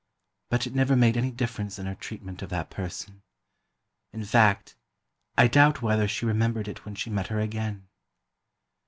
[0.49, 3.21] But it never made any difference in her treatment of that person.
[4.11, 4.75] In fact,
[5.37, 7.87] I doubt whether she remembered it when she met her again.